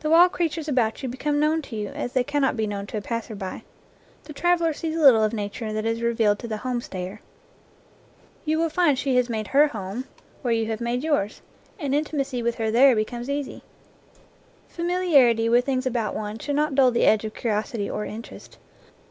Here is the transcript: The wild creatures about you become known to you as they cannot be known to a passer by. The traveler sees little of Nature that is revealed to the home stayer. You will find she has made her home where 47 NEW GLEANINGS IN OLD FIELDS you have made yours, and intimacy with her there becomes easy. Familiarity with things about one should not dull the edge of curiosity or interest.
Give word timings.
The 0.00 0.10
wild 0.10 0.32
creatures 0.32 0.68
about 0.68 1.02
you 1.02 1.08
become 1.08 1.40
known 1.40 1.62
to 1.62 1.74
you 1.74 1.88
as 1.88 2.12
they 2.12 2.22
cannot 2.22 2.54
be 2.54 2.66
known 2.66 2.86
to 2.88 2.98
a 2.98 3.00
passer 3.00 3.34
by. 3.34 3.62
The 4.24 4.34
traveler 4.34 4.74
sees 4.74 4.94
little 4.98 5.24
of 5.24 5.32
Nature 5.32 5.72
that 5.72 5.86
is 5.86 6.02
revealed 6.02 6.38
to 6.40 6.46
the 6.48 6.58
home 6.58 6.82
stayer. 6.82 7.22
You 8.44 8.58
will 8.58 8.68
find 8.68 8.98
she 8.98 9.16
has 9.16 9.30
made 9.30 9.46
her 9.56 9.68
home 9.68 10.04
where 10.42 10.52
47 10.52 10.52
NEW 10.52 10.52
GLEANINGS 10.52 10.52
IN 10.52 10.52
OLD 10.52 10.52
FIELDS 10.52 10.60
you 10.60 10.70
have 10.70 10.80
made 10.82 11.04
yours, 11.04 11.42
and 11.86 11.94
intimacy 11.94 12.42
with 12.42 12.54
her 12.56 12.70
there 12.70 12.94
becomes 12.94 13.30
easy. 13.30 13.62
Familiarity 14.68 15.48
with 15.48 15.64
things 15.64 15.86
about 15.86 16.14
one 16.14 16.38
should 16.38 16.54
not 16.56 16.74
dull 16.74 16.90
the 16.90 17.04
edge 17.06 17.24
of 17.24 17.32
curiosity 17.32 17.88
or 17.88 18.04
interest. 18.04 18.58